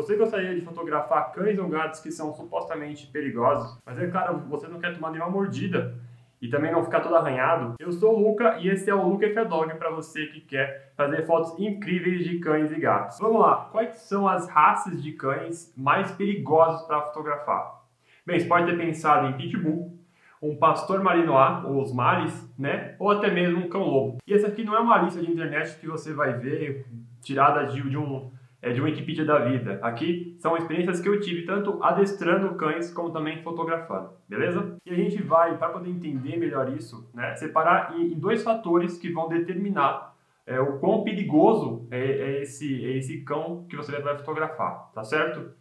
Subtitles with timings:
[0.00, 4.66] Você gostaria de fotografar cães ou gatos que são supostamente perigosos, mas é claro, você
[4.66, 5.94] não quer tomar nenhuma mordida
[6.40, 7.74] e também não ficar todo arranhado?
[7.78, 11.26] Eu sou o Luca e esse é o Luca F-Dog para você que quer fazer
[11.26, 13.18] fotos incríveis de cães e gatos.
[13.18, 17.82] Vamos lá, quais são as raças de cães mais perigosas para fotografar?
[18.24, 19.98] Bem, você pode ter pensado em Pitbull,
[20.40, 22.96] um pastor malinois, ou os mares, né?
[22.98, 24.16] Ou até mesmo um cão-lobo.
[24.26, 26.86] E essa aqui não é uma lista de internet que você vai ver
[27.20, 28.30] tirada de, de um
[28.62, 29.78] é, de Wikipedia da vida.
[29.82, 34.76] Aqui são experiências que eu tive tanto adestrando cães como também fotografando, beleza?
[34.84, 38.98] E a gente vai, para poder entender melhor isso, né, separar em, em dois fatores
[38.98, 40.14] que vão determinar
[40.46, 45.04] é, o quão perigoso é, é, esse, é esse cão que você vai fotografar, tá
[45.04, 45.52] certo?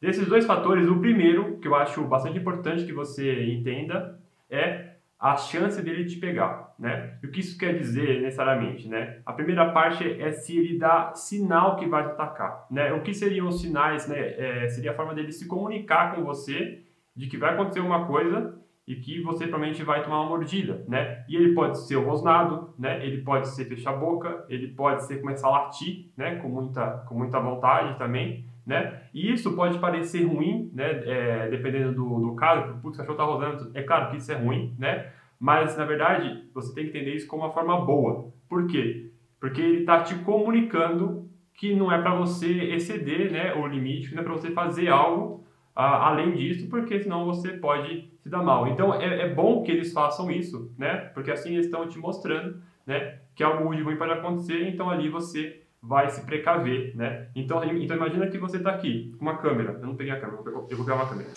[0.00, 4.85] Desses dois fatores, o primeiro, que eu acho bastante importante que você entenda, é
[5.18, 7.18] a chance dele te pegar, né?
[7.22, 9.20] E o que isso quer dizer necessariamente, né?
[9.24, 12.92] A primeira parte é se ele dá sinal que vai te atacar, né?
[12.92, 14.18] O que seriam os sinais, né?
[14.18, 16.82] É, seria a forma dele se comunicar com você
[17.14, 21.24] de que vai acontecer uma coisa e que você provavelmente vai tomar uma mordida, né?
[21.28, 23.04] E ele pode ser rosnado, né?
[23.04, 26.36] Ele pode ser fechar a boca, ele pode ser começar a latir, né?
[26.36, 29.02] Com muita, com muita vontade também, né?
[29.14, 31.02] E isso pode parecer ruim, né?
[31.06, 34.34] É, dependendo do, do caso, putz, o cachorro tá rosando, é claro que isso é
[34.34, 35.12] ruim, né?
[35.38, 38.32] Mas, na verdade, você tem que entender isso como uma forma boa.
[38.48, 39.12] Por quê?
[39.38, 44.22] Porque ele está te comunicando que não é para você exceder né, o limite, não
[44.22, 45.44] é para você fazer algo
[45.74, 48.66] além disso, porque senão você pode se dar mal.
[48.66, 50.96] Então, é, é bom que eles façam isso, né?
[51.12, 55.10] Porque assim eles estão te mostrando né, que algo de ruim pode acontecer, então ali
[55.10, 57.28] você vai se precaver, né?
[57.34, 59.72] Então, então imagina que você está aqui com uma câmera.
[59.72, 61.30] Eu não peguei a câmera, eu vou pegar uma câmera.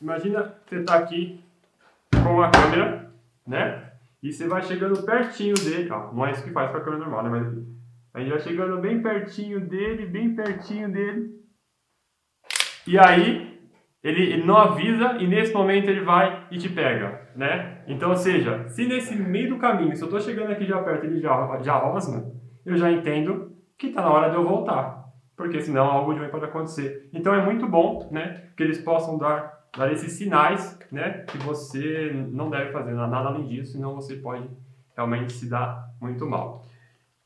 [0.00, 1.42] Imagina você está aqui
[2.22, 3.12] com a câmera,
[3.46, 3.92] né?
[4.22, 7.04] E você vai chegando pertinho dele, ó, não é isso que faz com a câmera
[7.04, 7.30] normal, né?
[7.30, 7.64] Mas
[8.14, 11.44] a gente vai chegando bem pertinho dele, bem pertinho dele.
[12.86, 13.53] E aí,
[14.04, 17.82] ele, ele não avisa e nesse momento ele vai e te pega, né?
[17.88, 21.06] Então, ou seja, se nesse meio do caminho, se eu tô chegando aqui já perto
[21.06, 22.30] ele já, já rosna,
[22.66, 25.02] eu já entendo que tá na hora de eu voltar.
[25.34, 27.08] Porque senão algo de ruim pode acontecer.
[27.12, 32.12] Então é muito bom, né, que eles possam dar dar esses sinais, né, que você
[32.30, 34.48] não deve fazer nada além disso, senão você pode
[34.96, 36.64] realmente se dar muito mal.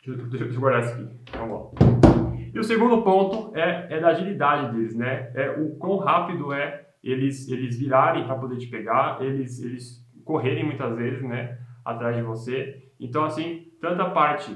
[0.05, 1.09] Deixa, deixa, eu guardar isso aqui.
[1.37, 2.18] Vamos lá.
[2.53, 5.31] E o segundo ponto é, é da agilidade deles, né?
[5.35, 10.65] É o quão rápido é eles, eles virarem para poder te pegar, eles, eles correrem
[10.65, 12.91] muitas vezes, né, atrás de você.
[13.01, 14.55] Então, assim, tanto a parte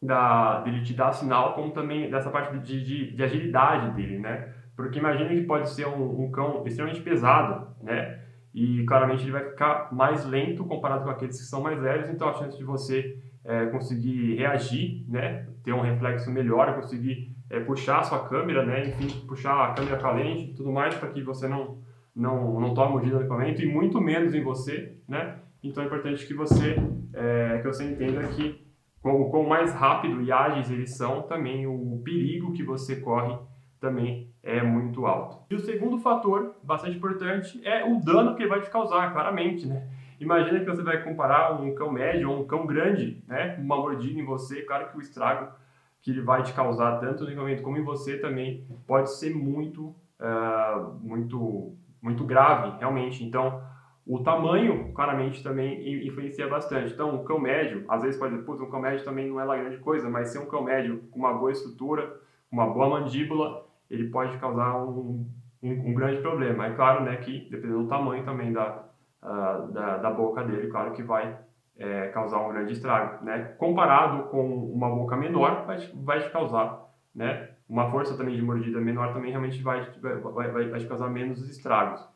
[0.00, 4.52] da, dele te dar sinal, como também dessa parte de, de, de agilidade dele, né?
[4.74, 8.20] Porque imagina que pode ser um, um, cão extremamente pesado, né?
[8.54, 12.28] E claramente ele vai ficar mais lento comparado com aqueles que são mais leves, então
[12.28, 15.46] a chance de você é, conseguir reagir, né?
[15.64, 18.88] Ter um reflexo melhor, conseguir é, puxar a sua câmera, né?
[18.88, 21.78] Enfim, puxar a câmera para lente tudo mais para que você não,
[22.14, 25.38] não, não tome mordida no equipamento e muito menos em você, né?
[25.62, 26.76] Então é importante que você,
[27.12, 28.62] é, que você entenda que
[29.00, 33.36] com, com mais rápido e ágeis eles são, também o perigo que você corre
[33.80, 35.38] também é muito alto.
[35.50, 39.66] E o segundo fator, bastante importante, é o dano que ele vai te causar, claramente,
[39.66, 39.88] né?
[40.22, 43.56] Imagina que você vai comparar um cão médio ou um cão grande, né?
[43.58, 45.52] Uma mordida em você, claro que o estrago
[46.00, 49.94] que ele vai te causar, tanto no equipamento como em você também, pode ser muito,
[50.20, 53.24] uh, muito, muito grave, realmente.
[53.24, 53.62] Então,
[54.04, 56.92] o tamanho, claramente, também influencia bastante.
[56.92, 59.44] Então, um cão médio, às vezes pode dizer, putz, um cão médio também não é
[59.44, 63.64] lá grande coisa, mas ser um cão médio com uma boa estrutura, uma boa mandíbula,
[63.88, 65.24] ele pode causar um,
[65.62, 66.66] um, um, grande problema.
[66.66, 68.84] É claro né, que, dependendo do tamanho também da,
[69.22, 71.38] uh, da, da, boca dele, claro que vai
[71.76, 73.24] é, causar um grande estrago.
[73.24, 73.54] Né?
[73.58, 76.82] Comparado com uma boca menor, vai, vai te causar
[77.14, 77.50] né?
[77.68, 81.48] uma força também de mordida menor também realmente vai, vai, vai, vai te causar menos
[81.48, 82.06] estragos.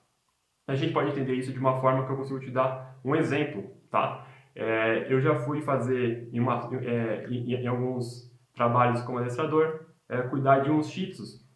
[0.67, 3.71] A gente pode entender isso de uma forma que eu consigo te dar um exemplo,
[3.91, 4.27] tá?
[4.55, 10.23] É, eu já fui fazer em, uma, é, em, em alguns trabalhos como adestrador, é,
[10.23, 11.47] cuidar de uns shih tzus,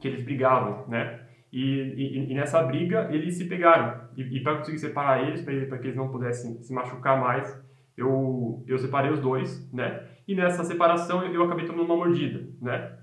[0.00, 1.21] que eles brigavam, né?
[1.52, 4.08] E, e, e, nessa briga eles se pegaram.
[4.16, 7.62] E, e para conseguir separar eles, para que eles não pudessem se machucar mais,
[7.96, 10.08] eu, eu separei os dois, né?
[10.26, 12.98] E nessa separação eu, acabei tomando uma mordida, né?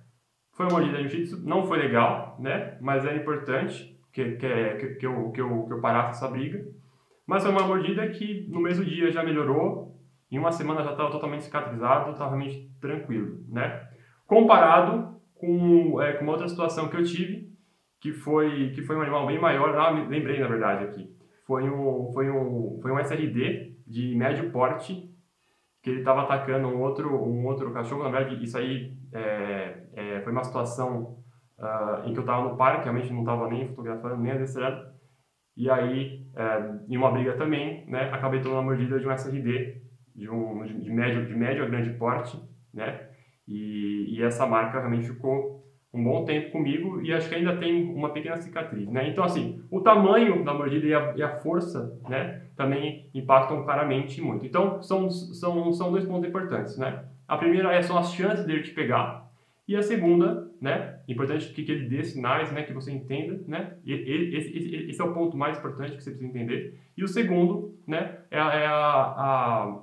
[0.53, 2.77] Foi uma mordida de jiu-jitsu, não foi legal, né?
[2.81, 6.65] Mas era importante que, que, que, que, eu, que, eu, que eu parasse essa briga.
[7.27, 9.95] Mas foi uma mordida que no mesmo dia já melhorou,
[10.31, 13.87] em uma semana já estava totalmente cicatrizado, estava realmente tranquilo, né?
[14.25, 17.49] Comparado com, é, com outra situação que eu tive,
[17.99, 21.09] que foi, que foi um animal bem maior, ah, lembrei na verdade aqui,
[21.45, 25.09] foi um, foi um, foi um SRD de médio porte,
[25.81, 30.29] que ele estava atacando um outro, um outro cachorro, na verdade isso aí é, é
[30.29, 31.19] uma situação
[31.59, 34.89] uh, em que eu estava no parque, realmente não estava nem fotografando, nem adestranado.
[35.55, 39.81] E aí, uh, em uma briga também, né, acabei tomando a mordida de um SRD,
[40.15, 42.39] de, um, de, médio, de médio a grande porte,
[42.73, 43.09] né?
[43.47, 45.58] E, e essa marca realmente ficou
[45.94, 49.07] um bom tempo comigo e acho que ainda tem uma pequena cicatriz, né?
[49.09, 54.21] Então, assim, o tamanho da mordida e a, e a, força, né, também impactam claramente
[54.21, 54.45] muito.
[54.45, 57.06] Então, são, são, são dois pontos importantes, né?
[57.27, 59.30] A primeira é, são as chances dele te pegar
[59.69, 63.75] e a segunda, né, importante que, que ele dê sinais, né, que você entenda, né,
[63.85, 66.81] e, esse, esse, é o ponto mais importante que você precisa entender.
[66.97, 69.81] E o segundo, né, é, é a, a,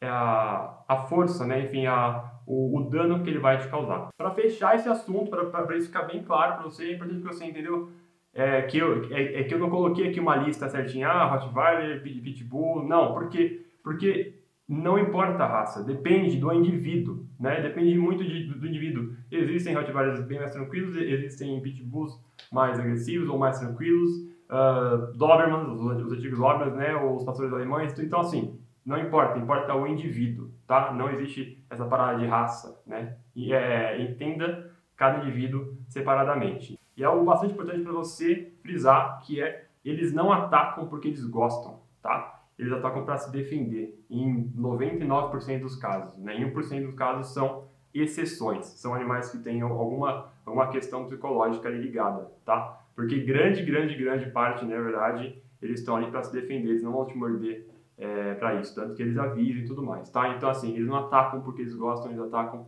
[0.00, 4.08] é a, a força, né, enfim, a, o, o, dano que ele vai te causar.
[4.16, 7.44] Para fechar esse assunto, para isso ficar bem claro para você, é importante que você
[7.44, 7.90] entendeu
[8.32, 12.02] é, que, eu, é, é, que eu não coloquei aqui uma lista certinha, ah, Rottweiler,
[12.02, 17.60] Pitbull, não, porque, porque não importa a raça, depende do indivíduo, né?
[17.60, 19.12] Depende muito de, do, do indivíduo.
[19.30, 22.18] Existem Rottweilers bem mais tranquilos, existem Pitbulls
[22.50, 24.10] mais agressivos ou mais tranquilos,
[24.48, 26.94] uh, Dobermans, os, os antigos Dobermans, né?
[26.96, 28.58] Os pastores alemães, então assim,
[28.88, 30.94] não importa, importa o indivíduo, tá?
[30.94, 33.18] Não existe essa parada de raça, né?
[33.36, 36.80] E é, entenda cada indivíduo separadamente.
[36.96, 41.22] E é algo bastante importante para você frisar que é eles não atacam porque eles
[41.26, 42.44] gostam, tá?
[42.58, 44.02] Eles atacam para se defender.
[44.08, 46.36] Em 99% dos casos, né?
[46.36, 48.64] Em 1% dos casos são exceções.
[48.64, 52.80] São animais que têm alguma, alguma questão psicológica ligada, tá?
[52.96, 56.92] Porque grande, grande, grande parte, na verdade, eles estão ali para se defender, eles não
[56.92, 60.28] vão te morder é, para isso, tanto que eles avisam e tudo mais, tá?
[60.34, 62.66] Então, assim, eles não atacam porque eles gostam, eles atacam uh,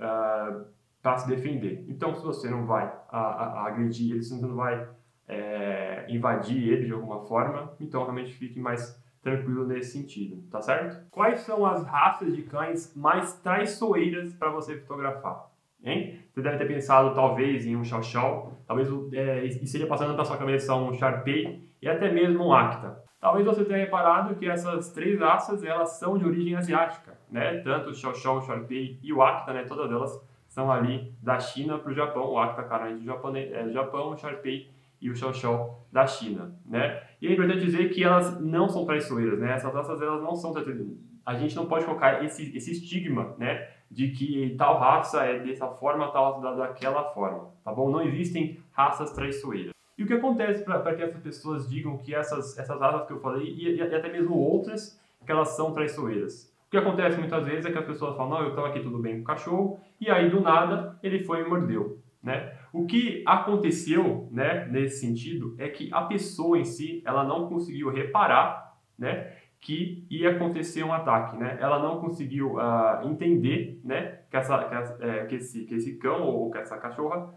[0.00, 0.64] ah,
[1.00, 1.84] para se defender.
[1.88, 4.88] Então, se você não vai a, a, a agredir eles, se você não vai
[5.28, 11.08] é, invadir eles de alguma forma, então realmente fique mais tranquilo nesse sentido, tá certo?
[11.10, 15.48] Quais são as raças de cães mais traiçoeiras para você fotografar?
[15.84, 16.20] Hein?
[16.32, 20.36] Você deve ter pensado talvez em um Chow Chow, talvez é, esteja passando pela sua
[20.36, 23.00] cabeça um Sharpei e até mesmo um Acta.
[23.22, 27.58] Talvez você tenha reparado que essas três raças elas são de origem asiática, né?
[27.58, 29.62] Tanto o Xiao Xiao, o Sharpei e o Akita, né?
[29.62, 32.32] Todas elas são ali da China para o Japão.
[32.32, 36.52] O Akita, claramente, do Japão, é Japão, o Sharpei e o Xiao Xiao da China,
[36.66, 37.00] né?
[37.20, 39.52] E é importante dizer que elas não são traiçoeiras, né?
[39.52, 40.88] Essas raças elas não são traiçoeiras.
[41.24, 43.68] A gente não pode colocar esse, esse estigma, né?
[43.88, 47.88] De que tal raça é dessa forma, tal raça daquela forma, tá bom?
[47.88, 49.71] Não existem raças traiçoeiras.
[49.96, 53.20] E o que acontece para que essas pessoas digam que essas, essas raças que eu
[53.20, 56.52] falei, e, e, até mesmo outras, que elas são traiçoeiras?
[56.66, 58.98] O que acontece muitas vezes é que as pessoas falam, não, eu estava aqui tudo
[58.98, 61.98] bem com o cachorro, e aí do nada ele foi e mordeu.
[62.22, 62.54] Né?
[62.72, 67.90] O que aconteceu né, nesse sentido é que a pessoa em si ela não conseguiu
[67.90, 71.36] reparar né, que ia acontecer um ataque.
[71.36, 71.58] Né?
[71.60, 75.98] Ela não conseguiu uh, entender né, que, essa, que, essa, é, que, esse, que esse
[75.98, 77.34] cão ou que essa cachorra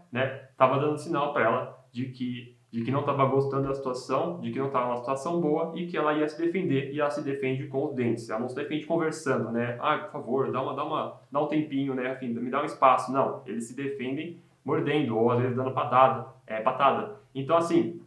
[0.52, 4.38] estava né, dando sinal para ela de que de que não estava gostando da situação,
[4.40, 7.08] de que não estava numa situação boa e que ela ia se defender e ela
[7.08, 8.28] se defende com os dentes.
[8.28, 9.78] Ela não se defende conversando, né?
[9.80, 12.12] Ah, por favor, dá uma, dá uma, dá um tempinho, né?
[12.12, 13.10] Enfim, me dá um espaço.
[13.10, 17.16] Não, eles se defendem mordendo ou às vezes dando patada, é, patada.
[17.34, 18.02] Então assim,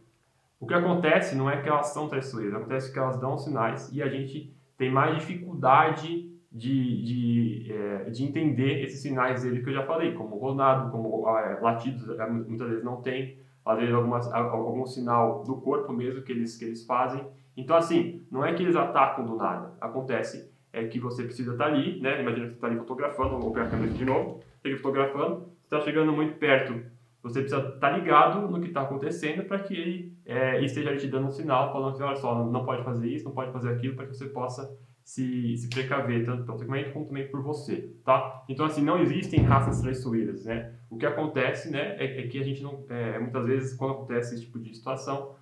[0.60, 4.00] o que acontece não é que elas são traiçoeiras, acontece que elas dão sinais e
[4.00, 9.74] a gente tem mais dificuldade de, de, é, de entender esses sinais dele que eu
[9.74, 14.86] já falei, como rosnado, como é, latidos, é, muitas vezes não tem às vezes algum
[14.86, 17.24] sinal do corpo mesmo que eles, que eles fazem.
[17.56, 19.74] Então, assim, não é que eles atacam do nada.
[19.80, 22.20] Acontece é que você precisa estar ali, né?
[22.20, 25.80] Imagina que você está ali fotografando, vou pegar a câmera de novo, está fotografando, está
[25.80, 26.80] chegando muito perto,
[27.22, 31.26] você precisa estar ligado no que está acontecendo para que ele é, esteja te dando
[31.26, 34.06] um sinal, falando que, olha só, não pode fazer isso, não pode fazer aquilo, para
[34.06, 34.70] que você possa
[35.10, 38.44] se, se precaver, tanto segmento como também por você, tá?
[38.48, 40.72] Então, assim, não existem raças traiçoeiras, né?
[40.88, 44.36] O que acontece, né, é, é que a gente não, é, muitas vezes, quando acontece
[44.36, 45.34] esse tipo de situação,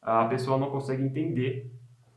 [0.00, 1.72] a pessoa não consegue entender,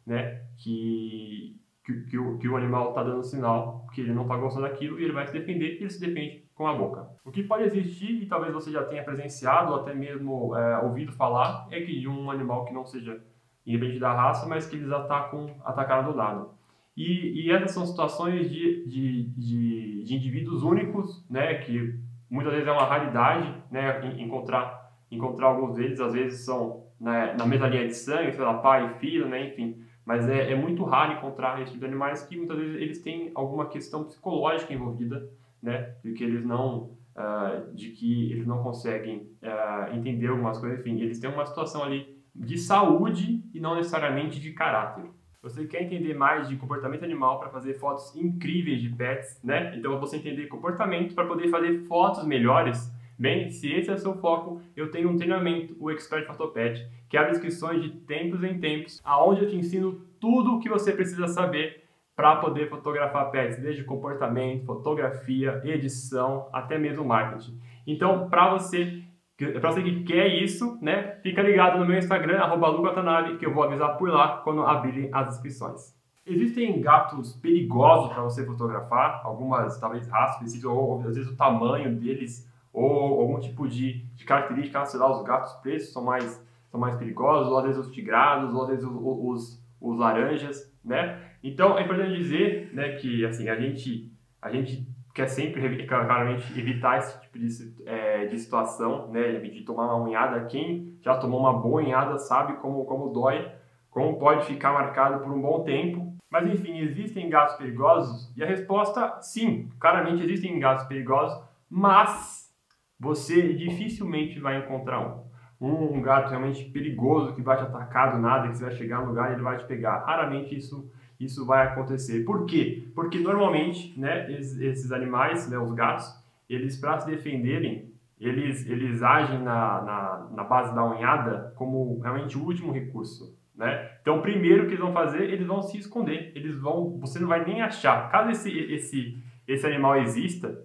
[0.06, 4.38] né, que, que, que, o, que o animal está dando sinal que ele não está
[4.38, 7.10] gostando daquilo e ele vai se defender e ele se defende com a boca.
[7.26, 11.12] O que pode existir, e talvez você já tenha presenciado ou até mesmo é, ouvido
[11.14, 13.20] falar, é que de um animal que não seja
[13.66, 16.59] independente da raça, mas que eles atacam, atacaram do lado.
[16.96, 21.96] E, e essas são situações de, de, de, de, indivíduos únicos, né, que
[22.30, 27.46] muitas vezes é uma raridade, né, encontrar, encontrar alguns deles, às vezes são né, na
[27.46, 30.84] mesma linha de sangue, sei lá, pai e filho, né, enfim, mas é, é muito
[30.84, 35.30] raro encontrar esse tipo de animais que muitas vezes eles têm alguma questão psicológica envolvida,
[35.62, 40.80] né, de que eles não, uh, de que eles não conseguem uh, entender algumas coisas,
[40.80, 45.06] enfim, eles têm uma situação ali de saúde e não necessariamente de caráter.
[45.42, 49.74] Você quer entender mais de comportamento animal para fazer fotos incríveis de pets, né?
[49.78, 54.16] Então você entender comportamento para poder fazer fotos melhores, Bem, se esse é o seu
[54.16, 59.02] foco, eu tenho um treinamento, o Expert Photopet, que abre inscrições de tempos em tempos,
[59.04, 61.84] aonde eu te ensino tudo o que você precisa saber
[62.16, 67.60] para poder fotografar pets, desde comportamento, fotografia, edição, até mesmo marketing.
[67.86, 69.04] Então, para você,
[69.48, 73.64] para você que quer isso, né, fica ligado no meu Instagram @lucatanabe, que eu vou
[73.64, 75.98] avisar por lá quando abrirem as inscrições.
[76.26, 82.48] Existem gatos perigosos para você fotografar, algumas talvez raças ou às vezes o tamanho deles
[82.72, 86.96] ou algum tipo de, de característica, sei lá, os gatos pretos são mais, são mais
[86.98, 91.20] perigosos, ou às vezes os tigrados, ou às vezes os, os, os laranjas, né?
[91.44, 94.88] Então é importante dizer, né, que assim, a gente, a gente
[95.20, 100.46] quer sempre, claramente, evitar esse tipo de, é, de situação, né, de tomar uma unhada.
[100.46, 103.52] Quem já tomou uma boa unhada sabe como, como dói,
[103.90, 106.16] como pode ficar marcado por um bom tempo.
[106.32, 108.32] Mas enfim, existem gatos perigosos?
[108.38, 111.38] E a resposta, sim, claramente existem gatos perigosos,
[111.70, 112.50] mas
[112.98, 115.28] você dificilmente vai encontrar um.
[115.62, 119.08] Um gato realmente perigoso que vai te atacar do nada, que você vai chegar no
[119.08, 120.06] lugar e ele vai te pegar.
[120.06, 122.24] Raramente isso, isso vai acontecer.
[122.24, 122.88] Por quê?
[122.96, 126.08] Porque normalmente, né, esses, animais, né, os gatos,
[126.50, 132.38] eles para se defenderem, eles, eles agem na, na, na base da unhada como realmente
[132.38, 133.38] o último recurso.
[133.56, 133.90] Né?
[134.02, 136.32] Então, primeiro que eles vão fazer, eles vão se esconder.
[136.34, 138.10] Eles vão, você não vai nem achar.
[138.10, 140.58] Caso esse, esse, esse animal exista,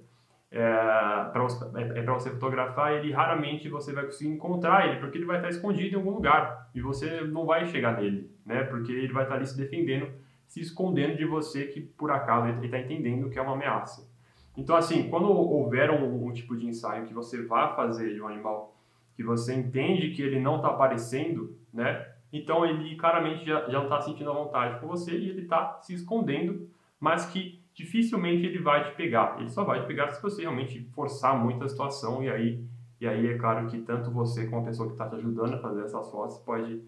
[0.55, 0.63] é,
[1.33, 5.27] para você, é, é você fotografar ele, raramente você vai conseguir encontrar ele, porque ele
[5.27, 8.63] vai estar escondido em algum lugar e você não vai chegar nele, né?
[8.63, 10.07] Porque ele vai estar ali se defendendo,
[10.55, 14.09] se escondendo de você que por acaso ele está entendendo que é uma ameaça.
[14.57, 18.29] Então, assim, quando houver um, um, tipo de ensaio que você vá fazer de um
[18.29, 18.73] animal
[19.17, 22.07] que você entende que ele não está aparecendo, né?
[22.33, 25.81] Então ele claramente já, já não está sentindo a vontade com você e ele está
[25.83, 26.69] se escondendo,
[27.01, 29.41] mas que dificilmente ele vai te pegar.
[29.41, 32.65] Ele só vai te pegar se você realmente forçar muito a situação e aí,
[33.01, 35.59] e aí é claro que tanto você como a pessoa que está te ajudando a
[35.59, 36.81] fazer essas fotos pode,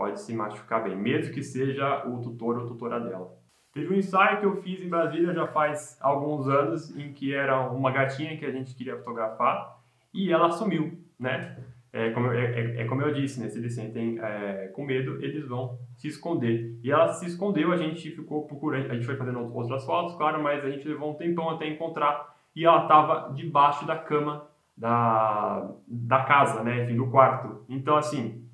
[0.00, 3.36] pode se machucar bem, mesmo que seja o tutor ou tutora dela.
[3.70, 7.68] Teve um ensaio que eu fiz em Brasília já faz alguns anos em que era
[7.70, 9.78] uma gatinha que a gente queria fotografar
[10.14, 11.62] e ela sumiu, né?
[11.92, 13.50] É como, é, é, é como eu disse, né?
[13.50, 16.78] Se eles sentem é, com medo, eles vão se esconder.
[16.82, 20.42] E ela se escondeu, a gente ficou procurando, a gente foi fazendo outras fotos, claro,
[20.42, 22.36] mas a gente levou um tempão até encontrar.
[22.56, 26.84] E ela estava debaixo da cama da, da casa, né?
[26.84, 27.66] Enfim, do quarto.
[27.68, 28.48] Então, assim,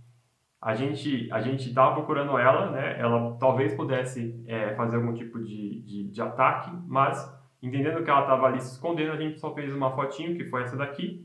[0.67, 2.99] a gente a gente estava procurando ela, né?
[2.99, 7.17] Ela talvez pudesse é, fazer algum tipo de, de, de ataque, mas
[7.63, 10.65] entendendo que ela estava ali se escondendo, a gente só fez uma fotinho, que foi
[10.65, 11.25] essa daqui,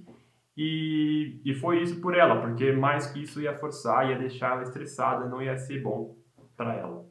[0.55, 4.61] e, e foi isso por ela, porque mais que isso ia forçar, ia deixar ela
[4.61, 6.15] estressada, não ia ser bom
[6.55, 7.03] para ela.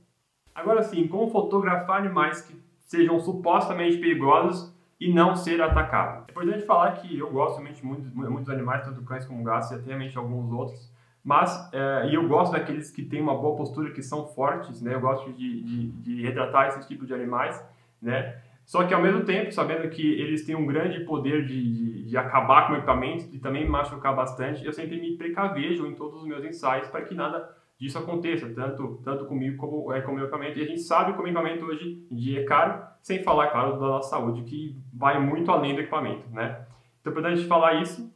[0.55, 6.27] Agora sim, como fotografar animais que sejam supostamente perigosos e não ser atacado.
[6.29, 9.75] É importante falar que eu gosto muito de muitos animais, tanto cães como gatos e
[9.75, 13.93] até realmente alguns outros, mas é, e eu gosto daqueles que têm uma boa postura,
[13.93, 14.95] que são fortes, né?
[14.95, 17.63] Eu gosto de, de, de retratar esse tipo de animais,
[18.01, 18.41] né?
[18.65, 22.17] Só que ao mesmo tempo, sabendo que eles têm um grande poder de, de, de
[22.17, 26.27] acabar com o equipamento e também machucar bastante, eu sempre me precavejo em todos os
[26.27, 27.51] meus ensaios para que nada
[27.81, 30.59] disso aconteça, tanto, tanto comigo como é, com o meu equipamento.
[30.59, 33.73] E a gente sabe que o equipamento hoje em dia é caro, sem falar, claro,
[33.73, 36.65] da nossa saúde, que vai muito além do equipamento, né?
[37.01, 38.13] Então, para a gente falar isso,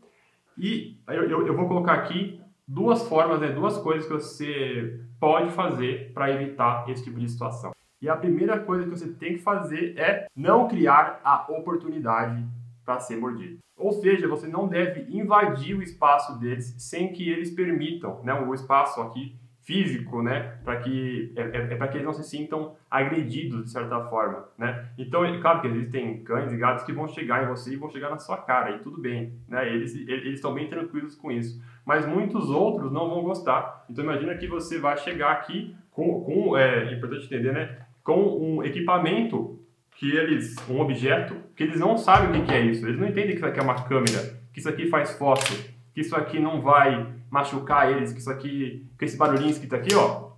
[0.57, 5.51] e eu, eu, eu, vou colocar aqui duas formas, né, duas coisas que você pode
[5.53, 7.73] fazer para evitar esse tipo de situação.
[8.01, 12.45] E a primeira coisa que você tem que fazer é não criar a oportunidade
[12.85, 13.59] para ser mordido.
[13.77, 18.55] Ou seja, você não deve invadir o espaço deles sem que eles permitam, né, o
[18.55, 22.77] espaço aqui físico, né, para que é, é, é para que eles não se sintam
[22.91, 24.89] agredidos de certa forma, né?
[24.99, 27.91] Então, é claro que existem cães e gatos que vão chegar em você e vão
[27.91, 29.67] chegar na sua cara e tudo bem, né?
[29.69, 33.87] Eles eles estão bem tranquilos com isso, mas muitos outros não vão gostar.
[33.89, 37.85] Então, imagina que você vai chegar aqui com, com é, importante entender, né?
[38.05, 39.59] com um equipamento
[39.97, 42.87] que eles, um objeto, que eles não sabem o que é isso.
[42.87, 45.51] Eles não entendem que isso aqui é uma câmera, que isso aqui faz foto,
[45.95, 49.77] que isso aqui não vai machucar eles, que isso aqui, que esse barulhinho que está
[49.77, 50.35] aqui, ó.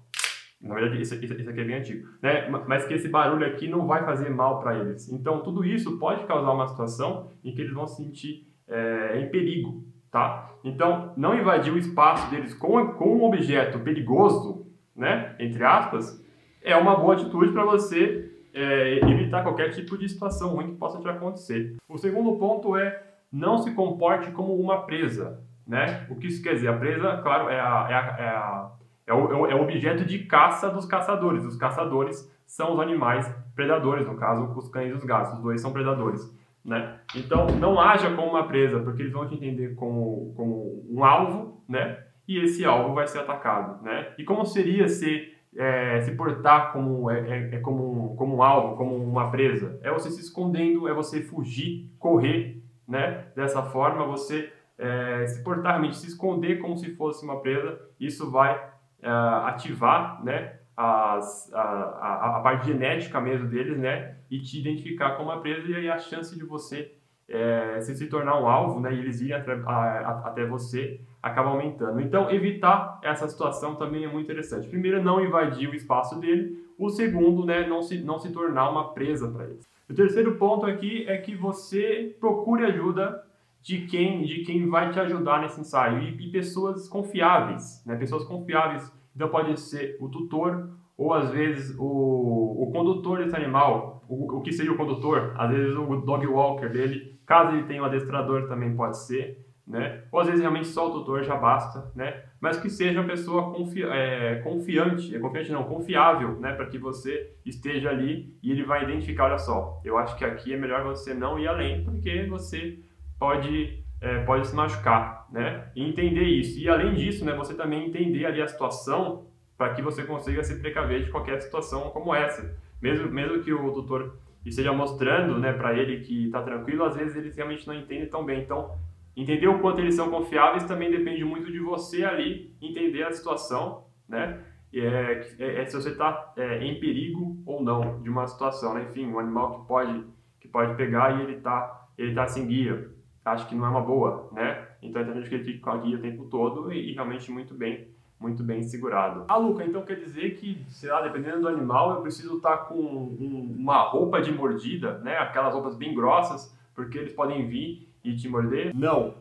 [0.61, 2.49] Na verdade, isso, isso, aqui é bem antigo, né?
[2.49, 5.09] Mas que esse barulho aqui não vai fazer mal para eles.
[5.11, 9.29] Então, tudo isso pode causar uma situação em que eles vão se sentir é, em
[9.29, 10.51] perigo, tá?
[10.65, 15.37] Então, não invadir o espaço deles com, com um objeto perigoso, né?
[15.39, 16.23] Entre aspas,
[16.63, 20.99] é uma boa atitude para você é, evitar qualquer tipo de situação ruim que possa
[20.99, 21.77] te acontecer.
[21.89, 23.03] O segundo ponto é
[23.37, 25.45] não se comporte como uma presa.
[25.67, 26.07] Né?
[26.09, 26.69] O que isso quer dizer?
[26.69, 28.71] A presa, claro, é, a, é, a, é, a,
[29.09, 31.45] é, o, é o objeto de caça dos caçadores.
[31.45, 35.35] Os caçadores são os animais predadores, no caso, os cães e os gatos.
[35.35, 36.23] Os dois são predadores.
[36.65, 36.99] né?
[37.15, 41.63] Então, não haja como uma presa, porque eles vão te entender como, como um alvo,
[41.69, 41.99] né?
[42.27, 44.13] E esse alvo vai ser atacado, né?
[44.19, 48.77] E como seria se, é, se portar como, é, é, é, como, como um alvo,
[48.77, 49.79] como uma presa?
[49.83, 53.27] É você se escondendo, é você fugir, correr, né?
[53.35, 58.31] Dessa forma, você é, se portar realmente, se esconder como se fosse uma presa, isso
[58.31, 58.55] vai
[59.03, 60.61] é, ativar, né?
[60.77, 64.17] As, a, a, a, parte genética mesmo deles, né?
[64.31, 66.93] E te identificar como uma presa e aí a chance de você
[67.29, 68.95] é, se, se tornar um alvo, né?
[68.95, 72.01] E eles irem até, a, até você acaba aumentando.
[72.01, 74.69] Então, evitar essa situação também é muito interessante.
[74.69, 76.65] Primeiro, não invadir o espaço dele.
[76.79, 77.67] O segundo, né?
[77.67, 79.67] Não se, não se tornar uma presa para eles.
[79.89, 83.23] O terceiro ponto aqui é que você procure ajuda
[83.63, 86.01] de quem, de quem vai te ajudar nesse ensaio.
[86.01, 87.97] E, e pessoas confiáveis, né?
[87.97, 88.93] Pessoas confiáveis.
[89.15, 94.41] Então pode ser o tutor ou às vezes o, o condutor desse animal, o, o
[94.41, 98.49] que seria o condutor, às vezes o dog walker dele, caso ele tenha um adestrador
[98.49, 100.03] também pode ser, né?
[100.13, 102.23] Ou às vezes realmente só o tutor já basta, né?
[102.41, 106.53] Mas que seja uma pessoa confi é, confiante, é confiante não, confiável, né?
[106.53, 110.53] Para que você esteja ali e ele vai identificar, olha só, eu acho que aqui
[110.53, 112.79] é melhor você não ir além, porque você
[113.19, 115.69] pode é, pode se machucar, né?
[115.75, 116.59] E entender isso.
[116.59, 120.61] E além disso, né, você também entender ali a situação para que você consiga se
[120.61, 122.57] precaver de qualquer situação como essa.
[122.81, 127.17] Mesmo, mesmo que o tutor esteja mostrando né, para ele que está tranquilo, às vezes
[127.17, 128.43] eles realmente não entendem tão bem.
[128.43, 128.77] Então,
[129.17, 133.85] entender o quanto eles são confiáveis também depende muito de você ali entender a situação,
[134.09, 134.43] né?
[134.75, 138.87] É, é, é se você está é, em perigo ou não de uma situação, né?
[138.91, 140.05] Enfim, um animal que pode,
[140.41, 142.95] que pode pegar e ele está ele tá sem guia
[143.33, 144.67] acho que não é uma boa, né?
[144.81, 147.31] Então é interessante que ele fique com a guia o tempo todo e, e realmente
[147.31, 147.89] muito bem,
[148.21, 149.25] muito bem segurado.
[149.29, 152.75] Ah, Luca, então quer dizer que, sei lá, dependendo do animal, eu preciso estar com
[152.75, 155.19] um, uma roupa de mordida, né?
[155.19, 158.75] Aquelas roupas bem grossas, porque eles podem vir e te morder?
[158.75, 159.15] Não,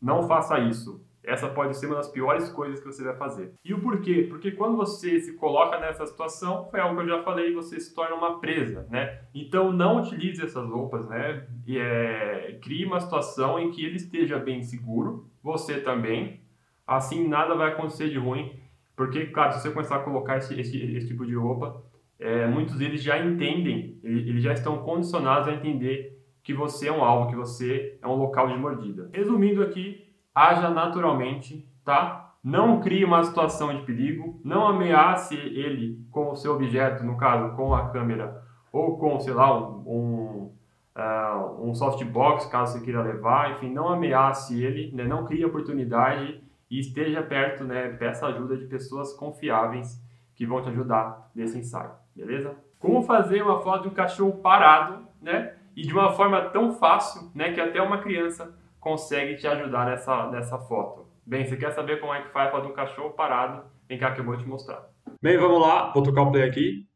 [0.00, 1.04] não faça isso.
[1.26, 3.52] Essa pode ser uma das piores coisas que você vai fazer.
[3.64, 4.26] E o porquê?
[4.28, 7.92] Porque quando você se coloca nessa situação, foi algo que eu já falei, você se
[7.92, 9.22] torna uma presa, né?
[9.34, 11.44] Então não utilize essas roupas, né?
[11.66, 16.40] E, é, crie uma situação em que ele esteja bem seguro, você também.
[16.86, 18.52] Assim nada vai acontecer de ruim,
[18.94, 21.82] porque, claro, se você começar a colocar esse, esse, esse tipo de roupa,
[22.20, 26.15] é, muitos deles já entendem, eles já estão condicionados a entender
[26.46, 29.10] que você é um alvo, que você é um local de mordida.
[29.12, 32.36] Resumindo aqui, haja naturalmente, tá?
[32.40, 37.56] Não crie uma situação de perigo, não ameace ele com o seu objeto, no caso,
[37.56, 40.52] com a câmera, ou com, sei lá, um, um,
[40.96, 45.02] uh, um softbox, caso você queira levar, enfim, não ameace ele, né?
[45.02, 47.88] não crie oportunidade e esteja perto, né?
[47.88, 50.00] peça ajuda de pessoas confiáveis
[50.36, 52.54] que vão te ajudar nesse ensaio, beleza?
[52.78, 55.55] Como fazer uma foto de um cachorro parado, né?
[55.76, 60.30] E de uma forma tão fácil, né, que até uma criança consegue te ajudar nessa,
[60.30, 61.06] nessa foto.
[61.26, 63.64] Bem, você quer saber como é que faz a foto um cachorro parado?
[63.88, 64.88] Vem cá que eu vou te mostrar.
[65.20, 66.88] Bem, vamos lá, vou tocar o play aqui.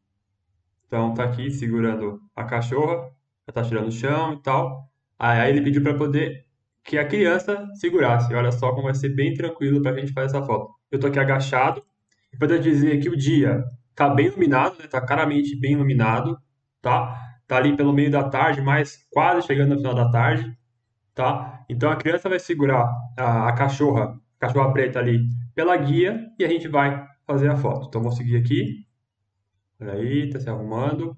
[0.87, 3.11] Então tá aqui segurando a cachorra,
[3.47, 4.89] já tá tirando o chão e tal.
[5.19, 6.47] Aí ele pediu para poder
[6.83, 8.35] que a criança segurasse.
[8.35, 10.73] Olha só como vai ser bem tranquilo para a gente fazer essa foto.
[10.91, 11.85] Eu tô aqui agachado.
[12.33, 13.65] E para dizer que o dia
[13.95, 14.87] tá bem iluminado, né?
[14.87, 16.39] Tá claramente bem iluminado,
[16.81, 17.30] tá?
[17.51, 20.57] Tá ali pelo meio da tarde, mas quase chegando no final da tarde
[21.21, 21.65] tá?
[21.69, 26.45] Então a criança vai segurar a, a cachorra, a cachorra preta ali pela guia e
[26.45, 27.89] a gente vai fazer a foto.
[27.89, 28.87] Então vou seguir aqui.
[29.81, 31.17] Olha aí, tá se arrumando.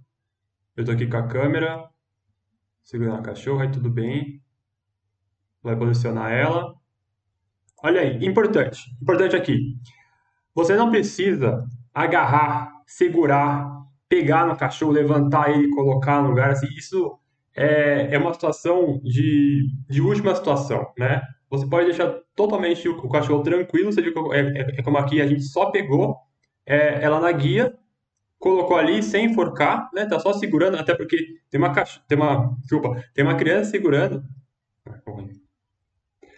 [0.77, 1.89] Eu tô aqui com a câmera,
[2.83, 4.43] segurando a cachorra e tudo bem.
[5.63, 6.75] Vai posicionar ela.
[7.85, 9.77] Olha aí, importante, importante aqui.
[10.55, 11.65] Você não precisa
[11.95, 13.82] agarrar, segurar,
[14.13, 16.67] pegar no cachorro, levantar ele, colocar no lugar assim.
[16.77, 17.19] Isso
[17.57, 21.23] é, é uma situação de, de última situação, né?
[21.49, 25.45] Você pode deixar totalmente o, cachorro tranquilo, viu é, é, é, como aqui a gente
[25.45, 26.17] só pegou
[26.67, 27.75] é, ela na guia,
[28.39, 30.05] colocou ali sem enforcar, né?
[30.05, 31.17] Tá só segurando, até porque
[31.51, 34.23] tem uma caixa, tem uma, desculpa, tem uma criança segurando.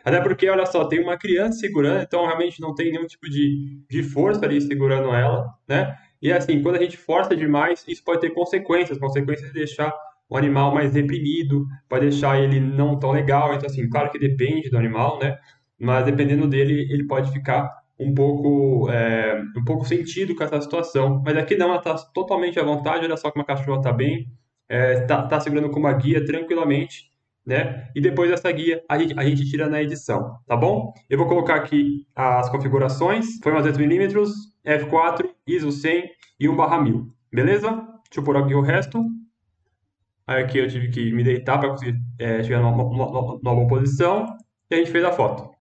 [0.05, 3.81] Até porque, olha só, tem uma criança segurando, então realmente não tem nenhum tipo de,
[3.91, 5.97] de força ali segurando ela, né?
[6.25, 9.95] E assim, quando a gente força demais, isso pode ter consequências, consequências de deixar
[10.31, 13.53] um animal mais reprimido, pode deixar ele não tão legal.
[13.53, 15.37] Então, assim, claro que depende do animal, né?
[15.79, 21.23] Mas dependendo dele, ele pode ficar um pouco, é, um pouco sentido com essa situação.
[21.23, 23.05] Mas aqui não, ela está totalmente à vontade.
[23.05, 24.27] Olha só como a cachorra está bem,
[24.67, 27.11] está é, tá, tá segurando com uma guia tranquilamente,
[27.45, 27.91] né?
[27.95, 30.93] E depois dessa guia a gente, a gente tira na edição, tá bom?
[31.11, 33.39] Eu vou colocar aqui as configurações.
[33.43, 34.25] Foi umas 10mm,
[34.65, 37.71] f4, ISO 100 e 1/1000, beleza?
[37.71, 39.05] Deixa eu pôr aqui o resto.
[40.27, 43.55] Aí aqui eu tive que me deitar para conseguir é, chegar numa, numa, numa, numa
[43.55, 44.37] boa posição.
[44.71, 45.55] E a gente fez a foto.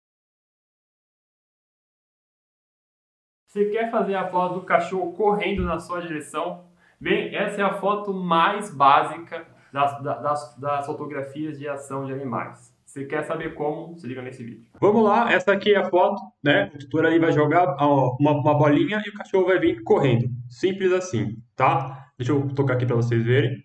[3.49, 6.71] Você quer fazer a foto do cachorro correndo na sua direção?
[7.01, 12.73] Bem, essa é a foto mais básica das, das, das fotografias de ação de animais.
[12.85, 14.69] Se quer saber como, se liga nesse vídeo.
[14.79, 16.71] Vamos lá, essa aqui é a foto, né?
[16.75, 20.29] O tutor ali vai jogar uma, uma, bolinha e o cachorro vai vir correndo.
[20.51, 22.11] Simples assim, tá?
[22.19, 23.65] Deixa eu tocar aqui para vocês verem.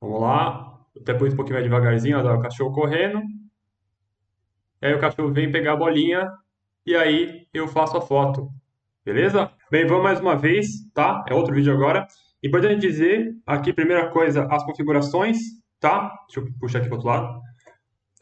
[0.00, 0.76] Vamos lá.
[1.04, 3.22] Depois um pouquinho mais devagarzinho, ó, o cachorro correndo.
[4.82, 6.28] E aí o cachorro vem pegar a bolinha
[6.84, 8.50] e aí eu faço a foto.
[9.04, 9.52] Beleza?
[9.70, 11.24] Bem, vamos mais uma vez, tá?
[11.28, 12.08] É outro vídeo agora.
[12.46, 15.38] Importante dizer aqui, primeira coisa, as configurações,
[15.80, 16.12] tá?
[16.28, 17.40] Deixa eu puxar aqui para outro lado.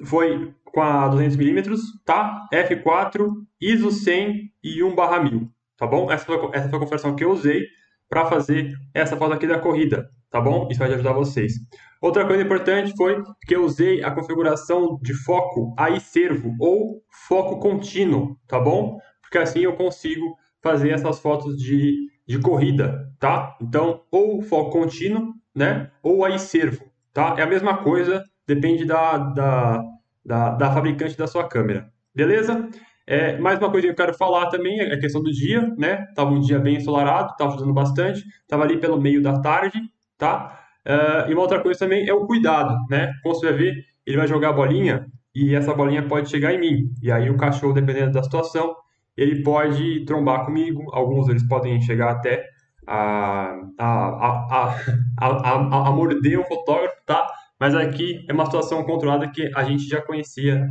[0.05, 2.49] Foi com a 200mm, tá?
[2.53, 3.29] F4,
[3.61, 6.11] ISO 100 e 1 barra 1000, tá bom?
[6.11, 7.65] Essa foi, essa foi a configuração que eu usei
[8.09, 10.69] para fazer essa foto aqui da corrida, tá bom?
[10.71, 11.53] Isso vai ajudar vocês.
[12.01, 17.59] Outra coisa importante foi que eu usei a configuração de foco aí servo ou foco
[17.59, 18.99] contínuo, tá bom?
[19.23, 21.95] Porque assim eu consigo fazer essas fotos de,
[22.27, 23.57] de corrida, tá?
[23.61, 25.91] Então, ou foco contínuo, né?
[26.03, 27.35] Ou aí servo, tá?
[27.39, 29.83] É a mesma coisa, depende da, da,
[30.25, 32.69] da, da fabricante da sua câmera, beleza?
[33.07, 36.07] É, mais uma coisa que eu quero falar também é a questão do dia, né?
[36.15, 39.79] Tava um dia bem ensolarado, tava ajudando bastante, tava ali pelo meio da tarde,
[40.17, 40.61] tá?
[40.87, 43.13] Uh, e uma outra coisa também é o cuidado, né?
[43.23, 46.59] Como você vai ver, ele vai jogar a bolinha e essa bolinha pode chegar em
[46.59, 46.95] mim.
[47.03, 48.75] E aí o cachorro, dependendo da situação,
[49.17, 52.49] ele pode trombar comigo, alguns eles podem chegar até
[52.87, 54.77] a, a, a,
[55.21, 57.27] a, a, morder o fotógrafo, tá?
[57.59, 60.69] Mas aqui é uma situação controlada que a gente já conhecia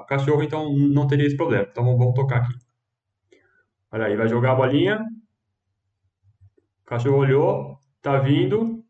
[0.00, 1.66] o cachorro, então não teria esse problema.
[1.70, 2.54] Então vamos tocar aqui.
[3.92, 5.04] Olha aí, vai jogar a bolinha.
[6.82, 8.84] O cachorro olhou, tá vindo.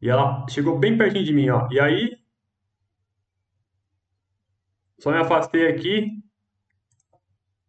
[0.00, 1.66] E ela chegou bem pertinho de mim, ó.
[1.70, 2.18] E aí,
[4.98, 6.10] só me afastei aqui,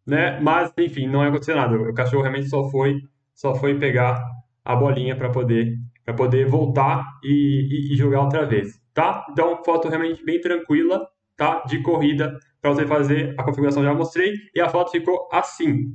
[0.07, 0.39] né?
[0.39, 1.75] Mas, enfim, não aconteceu nada.
[1.75, 3.01] O cachorro realmente só foi,
[3.35, 4.23] só foi pegar
[4.63, 9.25] a bolinha para poder, para poder voltar e, e, e, jogar outra vez, tá?
[9.29, 11.63] Então, foto realmente bem tranquila, tá?
[11.67, 15.93] De corrida para você fazer a configuração já mostrei e a foto ficou assim.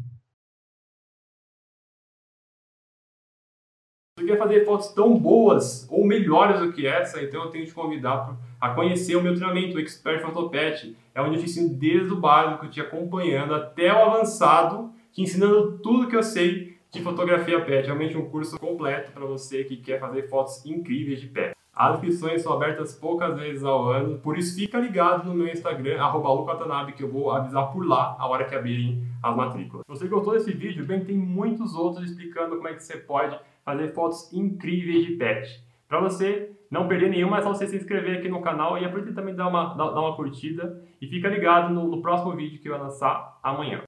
[4.27, 7.75] Quer fazer fotos tão boas ou melhores do que essa, então eu tenho que te
[7.75, 10.97] convidar a conhecer o meu treinamento, o Expert Photopet.
[11.15, 15.79] É onde eu te ensino desde o básico, te acompanhando até o avançado, te ensinando
[15.83, 17.87] tudo que eu sei de fotografia pet.
[17.87, 21.55] Realmente um curso completo para você que quer fazer fotos incríveis de pet.
[21.75, 26.07] As inscrições são abertas poucas vezes ao ano, por isso fica ligado no meu Instagram,
[26.13, 29.83] @lucatanabe que eu vou avisar por lá a hora que abrirem as matrículas.
[29.87, 33.39] Se você gostou desse vídeo, bem, tem muitos outros explicando como é que você pode
[33.65, 35.49] fazer fotos incríveis de pet.
[35.89, 39.15] Para você não perder nenhuma, é só você se inscrever aqui no canal e aproveita
[39.15, 40.83] também dar uma, dar uma curtida.
[41.01, 43.81] E fica ligado no, no próximo vídeo que eu vou lançar amanhã.